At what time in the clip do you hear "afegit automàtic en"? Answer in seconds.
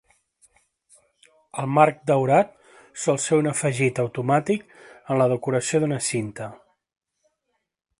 3.53-5.23